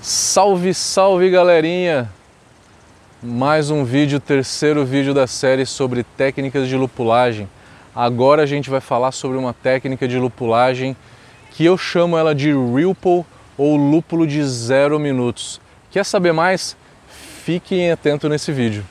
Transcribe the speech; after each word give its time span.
Salve, 0.00 0.72
salve 0.74 1.28
galerinha! 1.28 2.08
Mais 3.20 3.68
um 3.68 3.84
vídeo, 3.84 4.20
terceiro 4.20 4.84
vídeo 4.84 5.12
da 5.12 5.26
série 5.26 5.66
sobre 5.66 6.04
técnicas 6.04 6.68
de 6.68 6.76
lupulagem. 6.76 7.48
Agora 7.92 8.44
a 8.44 8.46
gente 8.46 8.70
vai 8.70 8.80
falar 8.80 9.10
sobre 9.10 9.36
uma 9.36 9.52
técnica 9.52 10.06
de 10.06 10.16
lupulagem 10.16 10.96
que 11.50 11.64
eu 11.64 11.76
chamo 11.76 12.16
ela 12.16 12.32
de 12.32 12.52
Ripple 12.52 13.26
ou 13.56 13.76
lúpulo 13.76 14.24
de 14.24 14.42
zero 14.44 15.00
minutos. 15.00 15.60
Quer 15.90 16.04
saber 16.04 16.32
mais? 16.32 16.76
Fiquem 17.44 17.90
atentos 17.90 18.30
nesse 18.30 18.52
vídeo. 18.52 18.86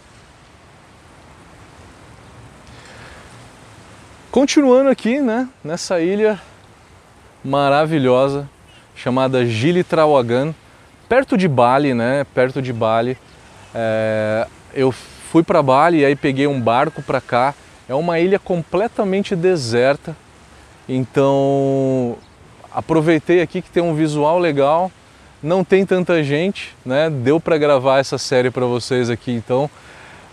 Continuando 4.30 4.90
aqui, 4.90 5.22
né, 5.22 5.48
nessa 5.64 6.02
ilha 6.02 6.38
maravilhosa 7.46 8.48
chamada 8.94 9.46
Gili 9.46 9.86
Trawangan, 9.86 10.54
perto 11.08 11.38
de 11.38 11.48
Bali, 11.48 11.94
né? 11.94 12.26
Perto 12.34 12.62
de 12.62 12.72
Bali. 12.74 13.18
É, 13.74 14.48
eu 14.74 14.92
fui 14.92 15.44
para 15.44 15.62
Bali 15.62 16.00
e 16.00 16.06
aí 16.06 16.16
peguei 16.16 16.48
um 16.48 16.60
barco 16.60 17.02
para 17.02 17.22
cá. 17.22 17.54
É 17.90 17.96
uma 17.96 18.20
ilha 18.20 18.38
completamente 18.38 19.34
deserta, 19.34 20.16
então 20.90 22.18
aproveitei 22.70 23.42
aqui 23.42 23.62
que 23.62 23.70
tem 23.70 23.82
um 23.82 23.96
visual 23.96 24.38
legal, 24.38 24.92
não 25.42 25.64
tem 25.64 25.86
tanta 25.86 26.22
gente, 26.22 26.76
né? 26.86 27.10
Deu 27.10 27.40
para 27.40 27.58
gravar 27.58 28.00
essa 28.00 28.18
série 28.18 28.52
para 28.52 28.66
vocês 28.66 29.10
aqui, 29.10 29.32
então 29.32 29.70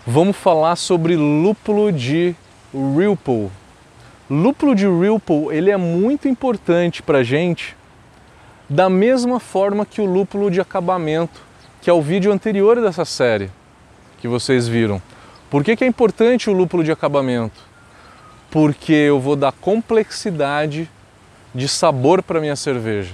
vamos 0.05 0.35
falar 0.35 0.75
sobre 0.75 1.15
lúpulo 1.15 1.93
de 1.93 2.35
Ripple. 2.73 3.49
Lúpulo 4.29 4.75
de 4.75 4.85
Ripple 4.85 5.47
ele 5.55 5.71
é 5.71 5.77
muito 5.77 6.27
importante 6.27 7.01
para 7.01 7.23
gente 7.23 7.73
da 8.69 8.89
mesma 8.89 9.39
forma 9.39 9.85
que 9.85 10.01
o 10.01 10.05
lúpulo 10.05 10.49
de 10.49 10.59
acabamento, 10.59 11.41
que 11.81 11.89
é 11.89 11.93
o 11.93 12.01
vídeo 12.01 12.31
anterior 12.31 12.81
dessa 12.81 13.05
série 13.05 13.49
que 14.19 14.27
vocês 14.27 14.67
viram. 14.67 15.01
Por 15.49 15.63
que, 15.63 15.75
que 15.75 15.83
é 15.83 15.87
importante 15.87 16.49
o 16.49 16.53
lúpulo 16.53 16.83
de 16.83 16.91
acabamento? 16.91 17.61
Porque 18.49 18.93
eu 18.93 19.19
vou 19.19 19.35
dar 19.35 19.51
complexidade 19.51 20.89
de 21.53 21.67
sabor 21.67 22.23
para 22.23 22.41
minha 22.41 22.55
cerveja. 22.55 23.13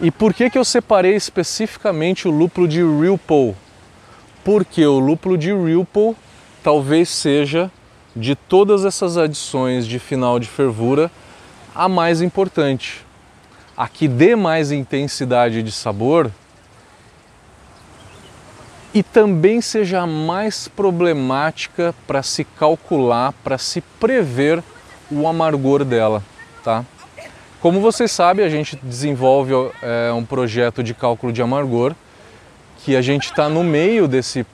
E 0.00 0.10
por 0.10 0.32
que, 0.32 0.48
que 0.48 0.58
eu 0.58 0.64
separei 0.64 1.14
especificamente 1.14 2.28
o 2.28 2.30
lúpulo 2.30 2.68
de 2.68 2.82
Ripple? 2.82 3.54
Porque 4.44 4.86
o 4.86 4.98
lúpulo 4.98 5.36
de 5.36 5.52
Ripple 5.52 6.16
talvez 6.62 7.08
seja, 7.08 7.70
de 8.14 8.34
todas 8.34 8.84
essas 8.84 9.16
adições 9.16 9.86
de 9.86 9.98
final 9.98 10.38
de 10.38 10.46
fervura, 10.46 11.10
a 11.78 11.88
mais 11.88 12.20
importante. 12.20 13.06
A 13.76 13.86
que 13.86 14.08
dê 14.08 14.34
mais 14.34 14.72
intensidade 14.72 15.62
de 15.62 15.70
sabor 15.70 16.28
e 18.92 19.00
também 19.00 19.60
seja 19.60 20.00
a 20.00 20.06
mais 20.06 20.66
problemática 20.66 21.94
para 22.04 22.20
se 22.20 22.42
calcular, 22.42 23.32
para 23.44 23.56
se 23.56 23.80
prever 24.00 24.60
o 25.08 25.28
amargor 25.28 25.84
dela, 25.84 26.20
tá? 26.64 26.84
Como 27.60 27.80
vocês 27.80 28.10
sabem, 28.10 28.44
a 28.44 28.48
gente 28.48 28.76
desenvolve 28.82 29.52
é, 29.80 30.12
um 30.12 30.24
projeto 30.24 30.82
de 30.82 30.94
cálculo 30.94 31.32
de 31.32 31.40
amargor, 31.40 31.94
que 32.78 32.96
a 32.96 33.02
gente 33.02 33.26
está 33.26 33.48
no 33.48 33.62
meio 33.62 34.08
desse 34.08 34.44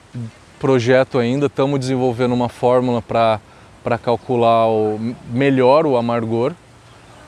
projeto 0.59 1.17
ainda, 1.17 1.47
estamos 1.47 1.79
desenvolvendo 1.79 2.33
uma 2.33 2.49
fórmula 2.49 3.01
para 3.01 3.97
calcular 3.97 4.67
o, 4.67 5.15
melhor 5.31 5.87
o 5.87 5.97
amargor. 5.97 6.53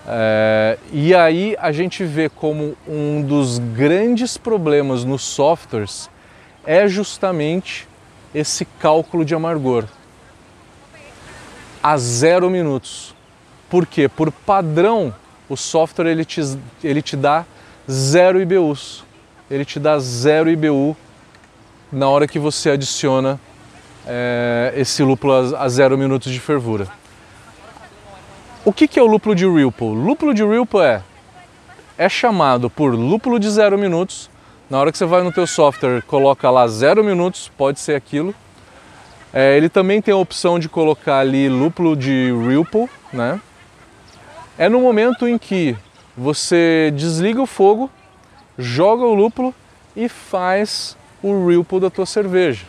É, 0.09 0.77
e 0.93 1.13
aí 1.13 1.57
a 1.59 1.71
gente 1.71 2.05
vê 2.05 2.29
como 2.29 2.77
um 2.87 3.21
dos 3.21 3.59
grandes 3.59 4.37
problemas 4.37 5.03
nos 5.03 5.21
softwares 5.21 6.09
é 6.65 6.87
justamente 6.87 7.85
esse 8.33 8.63
cálculo 8.63 9.25
de 9.25 9.35
amargor 9.35 9.85
a 11.83 11.97
zero 11.97 12.49
minutos. 12.49 13.13
Por 13.69 13.85
quê? 13.85 14.07
Por 14.07 14.31
padrão, 14.31 15.13
o 15.49 15.55
software 15.55 16.07
ele 16.07 16.25
te, 16.25 16.41
ele 16.83 17.01
te 17.01 17.15
dá 17.15 17.45
zero 17.89 18.41
IBUs. 18.41 19.03
Ele 19.49 19.63
te 19.63 19.79
dá 19.79 19.97
zero 19.99 20.49
IBU 20.49 20.95
na 21.91 22.09
hora 22.09 22.27
que 22.27 22.39
você 22.39 22.71
adiciona 22.71 23.39
é, 24.05 24.73
esse 24.75 25.03
lúpulo 25.03 25.33
a, 25.33 25.63
a 25.63 25.69
zero 25.69 25.97
minutos 25.97 26.31
de 26.31 26.39
fervura. 26.39 26.87
O 28.67 28.73
que, 28.73 28.85
que 28.85 28.99
é 28.99 29.01
o 29.01 29.05
lúpulo 29.05 29.33
de 29.33 29.47
Ripple? 29.47 29.95
Lúpulo 29.95 30.33
de 30.33 30.43
Ripple 30.43 30.81
é, 30.81 31.01
é 31.97 32.09
chamado 32.09 32.69
por 32.69 32.93
lúpulo 32.93 33.39
de 33.39 33.49
zero 33.49 33.77
minutos. 33.77 34.29
Na 34.69 34.77
hora 34.77 34.91
que 34.91 34.97
você 34.97 35.05
vai 35.05 35.23
no 35.23 35.31
teu 35.31 35.47
software, 35.47 36.01
coloca 36.01 36.49
lá 36.49 36.67
zero 36.67 37.01
minutos, 37.01 37.49
pode 37.57 37.79
ser 37.79 37.95
aquilo. 37.95 38.35
É, 39.31 39.55
ele 39.55 39.69
também 39.69 40.01
tem 40.01 40.13
a 40.13 40.17
opção 40.17 40.59
de 40.59 40.67
colocar 40.67 41.19
ali 41.19 41.47
lúpulo 41.47 41.95
de 41.95 42.33
Ripple, 42.45 42.89
né? 43.13 43.39
É 44.57 44.67
no 44.67 44.81
momento 44.81 45.25
em 45.25 45.37
que 45.37 45.73
você 46.17 46.91
desliga 46.93 47.41
o 47.41 47.45
fogo, 47.45 47.89
joga 48.57 49.05
o 49.05 49.13
lúpulo 49.13 49.55
e 49.95 50.09
faz 50.09 50.97
o 51.23 51.47
Ripple 51.47 51.79
da 51.79 51.89
tua 51.89 52.05
cerveja. 52.05 52.65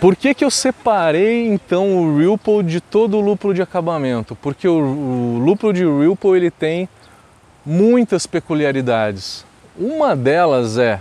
Por 0.00 0.16
que, 0.16 0.32
que 0.32 0.42
eu 0.42 0.50
separei 0.50 1.46
então 1.46 1.98
o 1.98 2.18
Ripple 2.18 2.62
de 2.62 2.80
todo 2.80 3.18
o 3.18 3.20
lúpulo 3.20 3.52
de 3.52 3.60
acabamento? 3.60 4.34
Porque 4.34 4.66
o, 4.66 4.78
o 4.78 5.38
lúpulo 5.38 5.74
de 5.74 5.84
Ripple 5.84 6.36
ele 6.36 6.50
tem 6.50 6.88
muitas 7.66 8.26
peculiaridades. 8.26 9.44
Uma 9.78 10.16
delas 10.16 10.78
é 10.78 11.00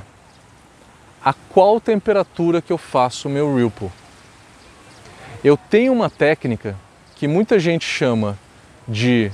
a 1.23 1.33
qual 1.33 1.79
temperatura 1.79 2.61
que 2.61 2.73
eu 2.73 2.77
faço 2.77 3.29
o 3.29 3.31
meu 3.31 3.55
Ripple. 3.55 3.89
Eu 5.41 5.55
tenho 5.55 5.93
uma 5.93 6.09
técnica 6.09 6.75
que 7.15 7.25
muita 7.25 7.57
gente 7.57 7.85
chama 7.85 8.37
de 8.85 9.31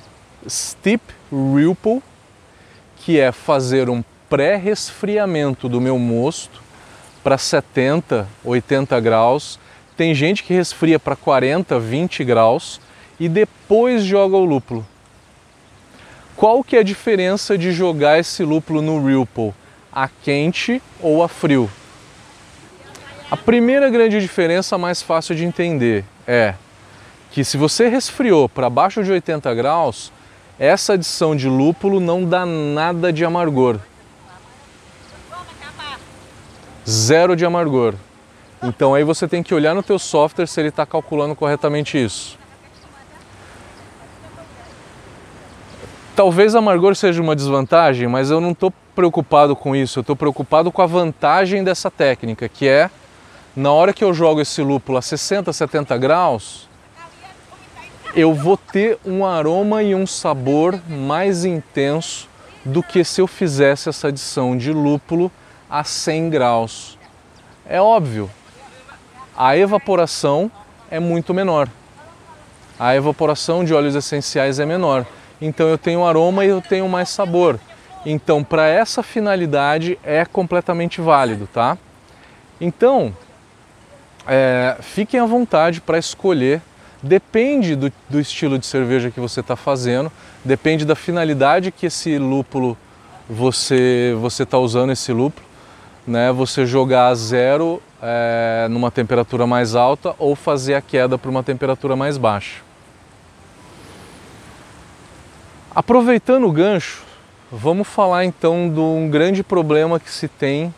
Steep 0.47 1.01
Ripple, 1.31 2.03
que 2.97 3.19
é 3.19 3.31
fazer 3.31 3.89
um 3.89 4.03
pré-resfriamento 4.29 5.67
do 5.67 5.81
meu 5.81 5.97
mosto 5.97 6.64
para 7.25 7.39
70, 7.39 8.27
80 8.43 8.99
graus. 8.99 9.59
Tem 9.97 10.13
gente 10.13 10.43
que 10.43 10.53
resfria 10.53 10.99
para 10.99 11.15
40, 11.15 11.79
20 11.79 12.23
graus 12.23 12.79
e 13.19 13.27
depois 13.27 14.03
joga 14.03 14.37
o 14.37 14.45
lúpulo. 14.45 14.85
Qual 16.35 16.63
que 16.63 16.77
é 16.77 16.81
a 16.81 16.83
diferença 16.83 17.57
de 17.57 17.71
jogar 17.71 18.19
esse 18.19 18.43
lúpulo 18.43 18.79
no 18.79 19.03
Ripple? 19.03 19.55
A 19.91 20.07
quente 20.07 20.79
ou 21.01 21.23
a 21.23 21.27
frio? 21.27 21.67
A 23.31 23.35
primeira 23.35 23.89
grande 23.89 24.21
diferença, 24.21 24.77
mais 24.77 25.01
fácil 25.01 25.33
de 25.33 25.45
entender, 25.45 26.05
é 26.27 26.53
que 27.31 27.43
se 27.43 27.57
você 27.57 27.87
resfriou 27.87 28.47
para 28.47 28.69
baixo 28.69 29.03
de 29.03 29.11
80 29.11 29.51
graus, 29.55 30.11
essa 30.59 30.93
adição 30.93 31.35
de 31.35 31.49
lúpulo 31.49 31.99
não 31.99 32.23
dá 32.23 32.45
nada 32.45 33.11
de 33.11 33.25
amargor 33.25 33.79
zero 36.87 37.35
de 37.35 37.45
amargor. 37.45 37.95
Então 38.63 38.93
aí 38.93 39.03
você 39.03 39.27
tem 39.27 39.43
que 39.43 39.53
olhar 39.53 39.75
no 39.75 39.83
teu 39.83 39.99
software 39.99 40.47
se 40.47 40.59
ele 40.59 40.69
está 40.69 40.85
calculando 40.85 41.35
corretamente 41.35 42.03
isso. 42.03 42.37
Talvez 46.15 46.55
amargor 46.55 46.95
seja 46.95 47.21
uma 47.21 47.35
desvantagem, 47.35 48.07
mas 48.07 48.31
eu 48.31 48.39
não 48.39 48.51
estou 48.51 48.73
preocupado 48.95 49.55
com 49.55 49.75
isso. 49.75 49.99
Eu 49.99 50.01
estou 50.01 50.15
preocupado 50.15 50.71
com 50.71 50.81
a 50.81 50.85
vantagem 50.85 51.63
dessa 51.63 51.91
técnica, 51.91 52.47
que 52.47 52.67
é 52.67 52.89
na 53.55 53.71
hora 53.71 53.93
que 53.93 54.03
eu 54.03 54.13
jogo 54.13 54.41
esse 54.41 54.61
lúpulo 54.61 54.97
a 54.97 55.01
60, 55.01 55.51
70 55.51 55.97
graus, 55.97 56.67
eu 58.15 58.33
vou 58.33 58.57
ter 58.57 58.97
um 59.05 59.25
aroma 59.25 59.83
e 59.83 59.93
um 59.93 60.07
sabor 60.07 60.79
mais 60.89 61.43
intenso 61.43 62.29
do 62.63 62.81
que 62.81 63.03
se 63.03 63.21
eu 63.21 63.27
fizesse 63.27 63.89
essa 63.89 64.07
adição 64.07 64.57
de 64.57 64.71
lúpulo 64.71 65.31
a 65.79 65.83
100 65.83 66.29
graus. 66.29 66.97
É 67.67 67.81
óbvio, 67.81 68.31
a 69.35 69.57
evaporação 69.57 70.49
é 70.89 71.01
muito 71.01 71.33
menor. 71.33 71.67
A 72.79 72.95
evaporação 72.95 73.65
de 73.65 73.73
óleos 73.73 73.93
essenciais 73.93 74.57
é 74.57 74.65
menor. 74.65 75.05
Então 75.41 75.67
eu 75.67 75.77
tenho 75.77 76.05
aroma 76.05 76.45
e 76.45 76.47
eu 76.47 76.61
tenho 76.61 76.87
mais 76.87 77.09
sabor. 77.09 77.59
Então, 78.05 78.41
para 78.43 78.67
essa 78.67 79.03
finalidade 79.03 79.99
é 80.01 80.23
completamente 80.23 81.01
válido, 81.01 81.49
tá? 81.51 81.77
Então, 82.61 83.13
é, 84.27 84.77
fiquem 84.79 85.19
à 85.19 85.25
vontade 85.25 85.81
para 85.81 85.97
escolher. 85.97 86.61
Depende 87.03 87.75
do, 87.75 87.91
do, 88.09 88.19
estilo 88.19 88.57
de 88.57 88.65
cerveja 88.65 89.11
que 89.11 89.19
você 89.19 89.41
está 89.41 89.55
fazendo, 89.57 90.09
depende 90.43 90.85
da 90.85 90.95
finalidade 90.95 91.71
que 91.71 91.87
esse 91.87 92.17
lúpulo 92.17 92.77
você 93.29 94.15
você 94.21 94.43
está 94.43 94.57
usando 94.57 94.91
esse 94.91 95.11
lúpulo 95.11 95.44
né, 96.05 96.31
você 96.31 96.65
jogar 96.65 97.07
a 97.07 97.15
zero 97.15 97.81
é, 98.01 98.67
numa 98.69 98.91
temperatura 98.91 99.47
mais 99.47 99.75
alta 99.75 100.13
ou 100.19 100.35
fazer 100.35 100.75
a 100.75 100.81
queda 100.81 101.17
para 101.17 101.29
uma 101.29 101.43
temperatura 101.43 101.95
mais 101.95 102.17
baixa. 102.17 102.61
Aproveitando 105.73 106.47
o 106.47 106.51
gancho, 106.51 107.03
vamos 107.51 107.87
falar 107.87 108.23
então 108.23 108.69
de 108.69 108.79
um 108.79 109.09
grande 109.09 109.43
problema 109.43 109.99
que 109.99 110.09
se 110.09 110.27
tem 110.27 110.73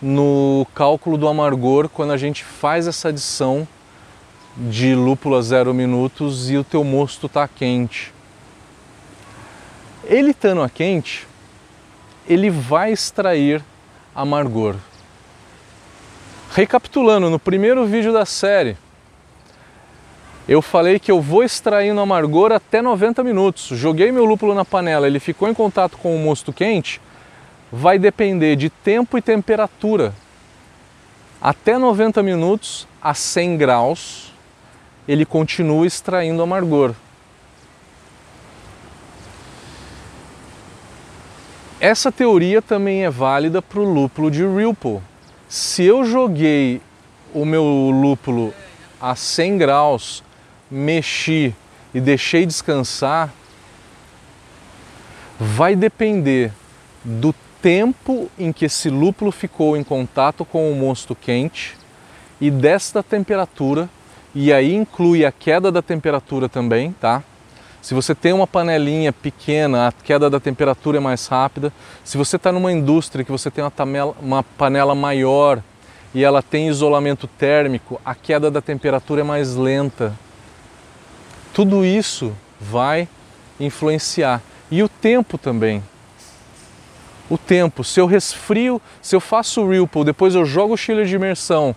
no 0.00 0.66
cálculo 0.74 1.18
do 1.18 1.26
amargor 1.26 1.88
quando 1.88 2.12
a 2.12 2.16
gente 2.16 2.44
faz 2.44 2.86
essa 2.86 3.08
adição 3.08 3.66
de 4.56 4.94
lúpulo 4.94 5.36
a 5.36 5.42
zero 5.42 5.72
minutos 5.74 6.50
e 6.50 6.56
o 6.56 6.64
teu 6.64 6.84
mosto 6.84 7.26
está 7.26 7.46
quente. 7.48 8.12
Ele 10.04 10.30
estando 10.30 10.62
a 10.62 10.68
quente, 10.68 11.26
ele 12.26 12.50
vai 12.50 12.92
extrair 12.92 13.64
amargor. 14.14 14.76
Recapitulando, 16.52 17.30
no 17.30 17.38
primeiro 17.38 17.86
vídeo 17.86 18.12
da 18.12 18.26
série, 18.26 18.76
eu 20.48 20.60
falei 20.60 20.98
que 20.98 21.12
eu 21.12 21.20
vou 21.20 21.44
extraindo 21.44 22.00
amargor 22.00 22.50
até 22.50 22.82
90 22.82 23.22
minutos. 23.22 23.68
Joguei 23.78 24.10
meu 24.10 24.24
lúpulo 24.24 24.52
na 24.52 24.64
panela, 24.64 25.06
ele 25.06 25.20
ficou 25.20 25.48
em 25.48 25.54
contato 25.54 25.96
com 25.96 26.14
o 26.14 26.18
mosto 26.18 26.52
quente, 26.52 27.00
vai 27.70 27.98
depender 27.98 28.56
de 28.56 28.68
tempo 28.68 29.16
e 29.16 29.22
temperatura. 29.22 30.12
Até 31.40 31.78
90 31.78 32.22
minutos 32.22 32.88
a 33.00 33.14
100 33.14 33.56
graus, 33.56 34.32
ele 35.06 35.24
continua 35.24 35.86
extraindo 35.86 36.42
amargor. 36.42 36.94
Essa 41.80 42.12
teoria 42.12 42.60
também 42.60 43.06
é 43.06 43.10
válida 43.10 43.62
para 43.62 43.80
o 43.80 43.90
lúpulo 43.90 44.30
de 44.30 44.46
Ripple. 44.46 45.00
Se 45.48 45.82
eu 45.82 46.04
joguei 46.04 46.78
o 47.32 47.46
meu 47.46 47.64
lúpulo 47.64 48.52
a 49.00 49.16
100 49.16 49.56
graus 49.56 50.22
mexi 50.70 51.54
e 51.94 51.98
deixei 52.00 52.44
descansar, 52.44 53.32
vai 55.38 55.74
depender 55.74 56.52
do 57.02 57.34
tempo 57.62 58.30
em 58.38 58.52
que 58.52 58.66
esse 58.66 58.90
lúpulo 58.90 59.32
ficou 59.32 59.74
em 59.74 59.82
contato 59.82 60.44
com 60.44 60.70
o 60.70 60.76
mosto 60.76 61.14
quente 61.14 61.78
e 62.38 62.50
desta 62.50 63.02
temperatura, 63.02 63.88
e 64.34 64.52
aí 64.52 64.74
inclui 64.74 65.24
a 65.24 65.32
queda 65.32 65.72
da 65.72 65.80
temperatura 65.80 66.46
também, 66.46 66.92
tá? 66.92 67.24
Se 67.82 67.94
você 67.94 68.14
tem 68.14 68.32
uma 68.32 68.46
panelinha 68.46 69.12
pequena, 69.12 69.88
a 69.88 69.92
queda 69.92 70.28
da 70.28 70.38
temperatura 70.38 70.98
é 70.98 71.00
mais 71.00 71.26
rápida. 71.26 71.72
Se 72.04 72.18
você 72.18 72.36
está 72.36 72.52
numa 72.52 72.70
indústria 72.70 73.24
que 73.24 73.32
você 73.32 73.50
tem 73.50 73.64
uma, 73.64 73.70
tamela, 73.70 74.14
uma 74.20 74.42
panela 74.42 74.94
maior 74.94 75.62
e 76.14 76.22
ela 76.22 76.42
tem 76.42 76.68
isolamento 76.68 77.26
térmico, 77.26 78.00
a 78.04 78.14
queda 78.14 78.50
da 78.50 78.60
temperatura 78.60 79.22
é 79.22 79.24
mais 79.24 79.56
lenta. 79.56 80.12
Tudo 81.54 81.84
isso 81.84 82.34
vai 82.60 83.08
influenciar. 83.58 84.42
E 84.70 84.82
o 84.82 84.88
tempo 84.88 85.38
também. 85.38 85.82
O 87.30 87.38
tempo. 87.38 87.82
Se 87.82 87.98
eu 88.00 88.06
resfrio, 88.06 88.80
se 89.00 89.16
eu 89.16 89.20
faço 89.20 89.66
Ripple, 89.66 90.04
depois 90.04 90.34
eu 90.34 90.44
jogo 90.44 90.74
o 90.74 90.76
chiller 90.76 91.06
de 91.06 91.14
imersão 91.14 91.74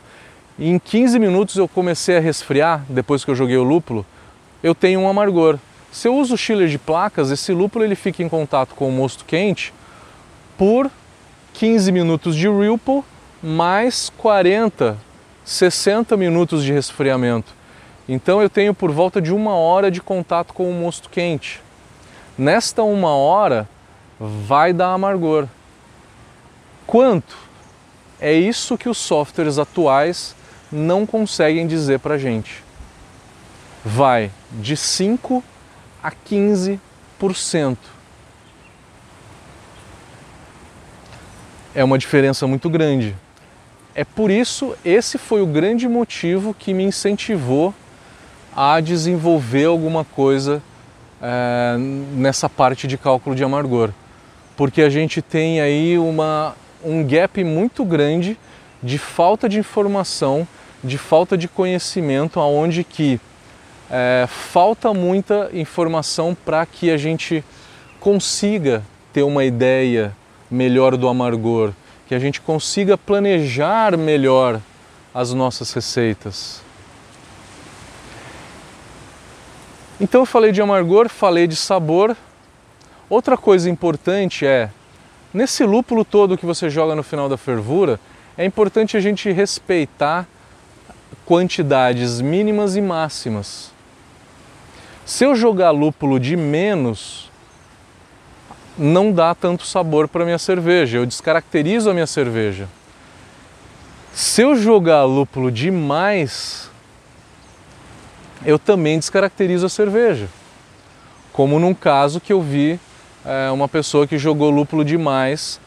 e 0.57 0.69
em 0.69 0.77
15 0.77 1.17
minutos 1.17 1.55
eu 1.55 1.67
comecei 1.67 2.17
a 2.17 2.19
resfriar, 2.19 2.85
depois 2.87 3.25
que 3.25 3.31
eu 3.31 3.35
joguei 3.35 3.57
o 3.57 3.63
lúpulo, 3.63 4.05
eu 4.61 4.75
tenho 4.75 4.99
um 4.99 5.09
amargor. 5.09 5.57
Se 5.93 6.07
eu 6.07 6.15
uso 6.15 6.35
chiller 6.35 6.67
de 6.67 6.79
placas, 6.79 7.29
esse 7.29 7.53
lúpulo 7.53 7.85
ele 7.85 7.93
fica 7.93 8.23
em 8.23 8.27
contato 8.27 8.73
com 8.73 8.89
o 8.89 8.91
mosto 8.91 9.23
quente 9.23 9.71
por 10.57 10.89
15 11.53 11.91
minutos 11.91 12.35
de 12.35 12.49
Ripple 12.49 13.03
mais 13.43 14.09
40, 14.17 14.97
60 15.45 16.17
minutos 16.17 16.63
de 16.63 16.73
resfriamento. 16.73 17.53
Então 18.09 18.41
eu 18.41 18.49
tenho 18.49 18.73
por 18.73 18.91
volta 18.91 19.21
de 19.21 19.31
uma 19.31 19.53
hora 19.53 19.91
de 19.91 20.01
contato 20.01 20.51
com 20.51 20.67
o 20.67 20.73
mosto 20.73 21.11
quente. 21.11 21.61
Nesta 22.35 22.81
uma 22.81 23.15
hora 23.15 23.69
vai 24.19 24.73
dar 24.73 24.93
amargor. 24.93 25.47
Quanto? 26.87 27.37
É 28.19 28.33
isso 28.33 28.79
que 28.79 28.89
os 28.89 28.97
softwares 28.97 29.59
atuais 29.59 30.35
não 30.71 31.05
conseguem 31.05 31.67
dizer 31.67 31.99
para 31.99 32.17
gente. 32.17 32.63
Vai 33.85 34.31
de 34.51 34.75
5 34.75 35.43
a 36.03 36.11
15%. 36.11 36.79
É 41.73 41.83
uma 41.83 41.97
diferença 41.97 42.45
muito 42.45 42.69
grande. 42.69 43.15
É 43.95 44.03
por 44.03 44.29
isso, 44.29 44.75
esse 44.83 45.17
foi 45.17 45.41
o 45.41 45.45
grande 45.45 45.87
motivo 45.87 46.53
que 46.53 46.73
me 46.73 46.83
incentivou 46.83 47.73
a 48.55 48.79
desenvolver 48.79 49.65
alguma 49.65 50.03
coisa 50.03 50.61
é, 51.21 51.77
nessa 51.77 52.49
parte 52.49 52.85
de 52.87 52.97
cálculo 52.97 53.35
de 53.35 53.43
amargor, 53.43 53.91
porque 54.57 54.81
a 54.81 54.89
gente 54.89 55.21
tem 55.21 55.61
aí 55.61 55.97
uma, 55.97 56.55
um 56.83 57.03
gap 57.03 57.43
muito 57.43 57.85
grande 57.85 58.37
de 58.81 58.97
falta 58.97 59.47
de 59.47 59.57
informação, 59.57 60.47
de 60.83 60.97
falta 60.97 61.37
de 61.37 61.47
conhecimento, 61.47 62.39
aonde 62.39 62.83
que 62.83 63.19
é, 63.95 64.25
falta 64.27 64.91
muita 64.91 65.51
informação 65.53 66.33
para 66.33 66.65
que 66.65 66.89
a 66.89 66.97
gente 66.97 67.43
consiga 67.99 68.81
ter 69.13 69.21
uma 69.21 69.45
ideia 69.45 70.15
melhor 70.49 70.97
do 70.97 71.07
amargor, 71.07 71.73
que 72.07 72.15
a 72.15 72.19
gente 72.19 72.41
consiga 72.41 72.97
planejar 72.97 73.95
melhor 73.95 74.59
as 75.13 75.31
nossas 75.31 75.71
receitas. 75.73 76.63
Então 80.01 80.21
eu 80.21 80.25
falei 80.25 80.51
de 80.51 80.59
amargor, 80.59 81.07
falei 81.07 81.45
de 81.45 81.55
sabor. 81.55 82.17
Outra 83.07 83.37
coisa 83.37 83.69
importante 83.69 84.43
é, 84.43 84.71
nesse 85.31 85.63
lúpulo 85.63 86.03
todo 86.03 86.35
que 86.35 86.47
você 86.47 86.67
joga 86.67 86.95
no 86.95 87.03
final 87.03 87.29
da 87.29 87.37
fervura, 87.37 87.99
é 88.35 88.43
importante 88.43 88.97
a 88.97 88.99
gente 88.99 89.31
respeitar 89.31 90.27
quantidades 91.27 92.19
mínimas 92.19 92.75
e 92.75 92.81
máximas. 92.81 93.72
Se 95.05 95.25
eu 95.25 95.35
jogar 95.35 95.71
lúpulo 95.71 96.17
de 96.17 96.37
menos, 96.37 97.29
não 98.77 99.11
dá 99.11 99.35
tanto 99.35 99.65
sabor 99.65 100.07
para 100.07 100.23
minha 100.23 100.39
cerveja, 100.39 100.97
eu 100.97 101.05
descaracterizo 101.05 101.89
a 101.89 101.93
minha 101.93 102.07
cerveja. 102.07 102.69
Se 104.13 104.41
eu 104.41 104.55
jogar 104.55 105.03
lúpulo 105.03 105.51
de 105.51 105.69
mais, 105.69 106.69
eu 108.45 108.57
também 108.57 108.97
descaracterizo 108.97 109.65
a 109.65 109.69
cerveja. 109.69 110.29
Como 111.33 111.59
num 111.59 111.73
caso 111.73 112.21
que 112.21 112.31
eu 112.31 112.41
vi 112.41 112.79
é, 113.25 113.51
uma 113.51 113.67
pessoa 113.67 114.07
que 114.07 114.17
jogou 114.17 114.49
lúpulo 114.49 114.85
demais 114.85 115.59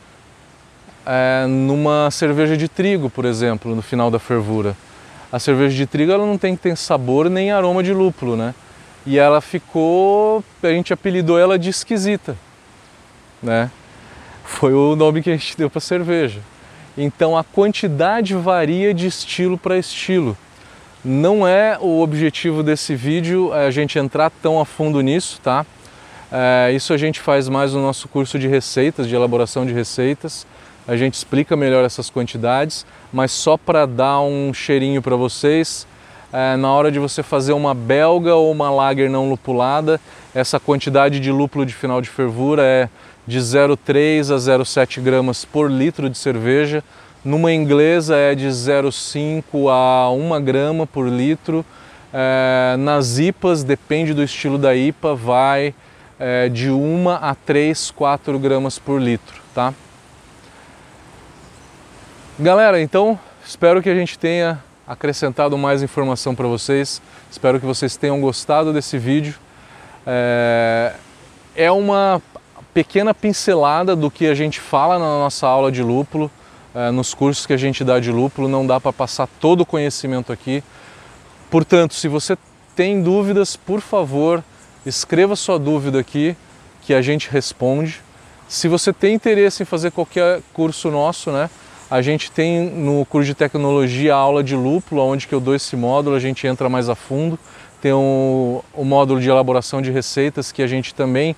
é, 1.05 1.47
numa 1.47 2.11
cerveja 2.11 2.57
de 2.57 2.69
trigo, 2.69 3.11
por 3.11 3.25
exemplo, 3.25 3.75
no 3.75 3.83
final 3.83 4.11
da 4.11 4.19
fervura. 4.19 4.77
A 5.31 5.39
cerveja 5.39 5.77
de 5.77 5.87
trigo 5.87 6.13
ela 6.13 6.25
não 6.25 6.39
tem 6.39 6.57
que 6.57 6.63
ter 6.63 6.77
sabor 6.77 7.29
nem 7.29 7.51
aroma 7.51 7.83
de 7.83 7.93
lúpulo, 7.93 8.37
né? 8.37 8.55
E 9.07 9.19
ela 9.19 9.41
ficou, 9.41 10.43
a 10.63 10.69
gente 10.69 10.93
apelidou 10.93 11.39
ela 11.39 11.59
de 11.59 11.71
esquisita, 11.71 12.37
né? 13.41 13.71
Foi 14.45 14.75
o 14.75 14.97
nome 14.97 15.23
que 15.23 15.31
a 15.31 15.37
gente 15.37 15.57
deu 15.57 15.71
para 15.71 15.81
cerveja. 15.81 16.41
Então 16.99 17.37
a 17.37 17.45
quantidade 17.45 18.35
varia 18.35 18.93
de 18.93 19.07
estilo 19.07 19.57
para 19.57 19.79
estilo. 19.79 20.37
Não 21.05 21.47
é 21.47 21.79
o 21.81 22.01
objetivo 22.01 22.63
desse 22.63 22.97
vídeo 22.97 23.53
a 23.53 23.71
gente 23.71 23.97
entrar 23.99 24.29
tão 24.29 24.59
a 24.59 24.65
fundo 24.65 25.01
nisso, 25.01 25.41
tá? 25.41 25.65
É, 26.33 26.73
isso 26.73 26.93
a 26.93 26.97
gente 26.97 27.21
faz 27.21 27.49
mais 27.49 27.73
no 27.73 27.83
nosso 27.83 28.09
curso 28.09 28.39
de 28.39 28.49
receitas, 28.49 29.07
de 29.07 29.15
elaboração 29.15 29.65
de 29.65 29.73
receitas. 29.73 30.47
A 30.89 30.97
gente 30.97 31.15
explica 31.15 31.57
melhor 31.57 31.85
essas 31.85 32.11
quantidades, 32.11 32.85
mas 33.13 33.31
só 33.31 33.57
para 33.57 33.87
dar 33.87 34.21
um 34.21 34.53
cheirinho 34.53 35.01
para 35.01 35.17
vocês, 35.17 35.87
é, 36.37 36.55
na 36.55 36.71
hora 36.71 36.93
de 36.93 36.99
você 36.99 37.23
fazer 37.23 37.55
uma 37.55 37.73
belga 37.73 38.35
ou 38.35 38.53
uma 38.53 38.69
lager 38.69 39.09
não 39.09 39.31
lupulada, 39.31 39.99
essa 40.35 40.61
quantidade 40.61 41.19
de 41.19 41.33
lúpulo 41.33 41.65
de 41.65 41.73
final 41.73 42.03
de 42.03 42.11
fervura 42.11 42.63
é 42.63 42.91
de 43.27 43.39
0,3 43.39 44.31
a 44.31 44.37
0,7 44.37 45.01
gramas 45.01 45.47
por 45.47 45.71
litro 45.71 46.11
de 46.11 46.19
cerveja. 46.19 46.85
Numa 47.25 47.55
inglesa 47.55 48.17
é 48.17 48.35
de 48.35 48.49
0,5 48.49 49.71
a 49.71 50.11
1 50.11 50.45
grama 50.45 50.87
por 50.87 51.09
litro. 51.09 51.65
É, 52.13 52.77
nas 52.81 53.19
IPAs, 53.19 53.65
depende 53.65 54.13
do 54.13 54.23
estilo 54.23 54.59
da 54.59 54.77
IPA, 54.77 55.15
vai 55.15 55.75
é, 56.21 56.51
de 56.51 56.71
1 56.71 57.09
a 57.09 57.35
3, 57.47 57.91
4 57.93 58.39
gramas 58.39 58.79
por 58.79 59.01
litro, 59.01 59.41
tá? 59.55 59.73
Galera, 62.39 62.79
então 62.79 63.19
espero 63.43 63.81
que 63.81 63.89
a 63.89 63.95
gente 63.95 64.19
tenha 64.19 64.63
acrescentado 64.87 65.59
mais 65.59 65.83
informação 65.83 66.35
para 66.35 66.47
vocês. 66.47 67.03
Espero 67.31 67.59
que 67.59 67.67
vocês 67.67 67.97
tenham 67.97 68.21
gostado 68.21 68.73
desse 68.73 68.99
vídeo. 68.99 69.35
É, 70.07 70.95
é 71.57 71.71
uma 71.73 72.23
pequena 72.73 73.13
pincelada 73.13 73.97
do 73.97 74.11
que 74.11 74.27
a 74.27 74.35
gente 74.35 74.61
fala 74.61 74.99
na 74.99 75.05
nossa 75.05 75.47
aula 75.47 75.73
de 75.73 75.83
lúpulo. 75.83 76.31
É, 76.75 76.91
nos 76.91 77.15
cursos 77.15 77.47
que 77.47 77.53
a 77.53 77.57
gente 77.57 77.83
dá 77.83 77.99
de 77.99 78.13
lúpulo, 78.13 78.49
não 78.49 78.67
dá 78.67 78.79
para 78.79 78.93
passar 78.93 79.27
todo 79.41 79.63
o 79.63 79.67
conhecimento 79.67 80.33
aqui. 80.33 80.63
Portanto, 81.51 81.95
se 81.95 82.07
você 82.07 82.37
tem 82.77 83.03
dúvidas, 83.03 83.57
por 83.57 83.81
favor, 83.81 84.45
escreva 84.85 85.35
sua 85.35 85.59
dúvida 85.59 85.99
aqui, 85.99 86.37
que 86.83 86.93
a 86.93 87.01
gente 87.01 87.31
responde. 87.31 88.03
Se 88.47 88.69
você 88.69 88.93
tem 88.93 89.15
interesse 89.15 89.63
em 89.63 89.67
fazer 89.67 89.91
qualquer 89.91 90.43
curso 90.53 90.91
nosso, 90.91 91.33
né? 91.33 91.51
A 91.89 92.03
gente 92.03 92.33
tem 92.33 92.69
no 92.69 93.05
curso 93.05 93.27
de 93.27 93.35
tecnologia 93.35 94.13
a 94.13 94.19
aula 94.19 94.43
de 94.43 94.57
lúpulo, 94.57 95.03
onde 95.03 95.29
que 95.29 95.35
eu 95.35 95.39
dou 95.39 95.55
esse 95.55 95.77
módulo, 95.77 96.17
a 96.17 96.21
gente 96.21 96.45
entra 96.45 96.69
mais 96.69 96.89
a 96.89 96.97
fundo. 96.97 97.39
Tem 97.81 97.93
o, 97.93 98.65
módulo 98.79 99.21
de 99.21 99.29
elaboração 99.29 99.81
de 99.81 99.93
receitas 99.93 100.51
que 100.51 100.63
a 100.63 100.67
gente 100.67 100.93
também 100.93 101.37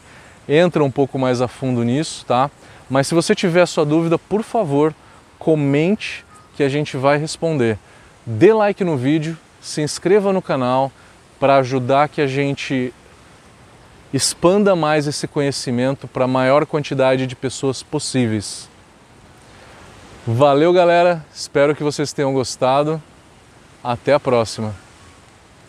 entra 0.49 0.83
um 0.83 0.91
pouco 0.91 1.19
mais 1.19 1.43
a 1.43 1.49
fundo 1.49 1.83
nisso, 1.83 2.25
tá? 2.25 2.51
Mas 2.89 3.07
se 3.07 3.15
você 3.15 3.35
tiver 3.35 3.67
sua 3.67 3.85
dúvida, 3.85 4.19
por 4.19 4.43
favor, 4.43 4.95
comente 5.39 6.25
que 6.57 6.63
a 6.63 6.69
gente 6.71 6.97
vai 6.97 7.19
responder. 7.19 7.79
Dê 8.25 8.51
like 8.55 8.83
no 8.83 8.97
vídeo, 8.97 9.37
se 9.61 9.83
inscreva 9.83 10.33
no 10.33 10.41
canal 10.41 10.91
para 11.39 11.57
ajudar 11.57 12.09
que 12.09 12.23
a 12.23 12.27
gente 12.27 12.95
expanda 14.15 14.75
mais 14.75 15.07
esse 15.07 15.29
conhecimento 15.29 16.09
para 16.09 16.25
a 16.25 16.29
maior 16.29 16.65
quantidade 16.65 17.27
de 17.27 17.37
pessoas 17.37 17.83
possíveis. 17.83 18.67
Valeu, 20.31 20.75
galera. 20.75 21.25
Espero 21.35 21.75
que 21.75 21.83
vocês 21.83 22.13
tenham 22.13 22.35
gostado. 22.35 23.03
Até 23.83 24.13
a 24.13 24.21
próxima. 24.21 24.75